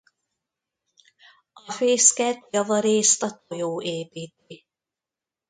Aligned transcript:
A 1.53 1.71
fészket 1.71 2.47
javarészt 2.51 3.23
a 3.23 3.43
tojó 3.47 3.81
építi. 3.81 4.65